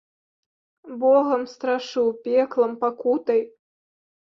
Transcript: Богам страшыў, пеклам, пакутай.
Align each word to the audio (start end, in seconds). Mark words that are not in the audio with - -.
Богам 1.03 1.43
страшыў, 1.53 2.07
пеклам, 2.25 2.71
пакутай. 2.83 3.41